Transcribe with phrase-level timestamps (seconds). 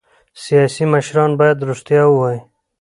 [0.43, 2.39] سیاسي مشران باید رښتیا ووايي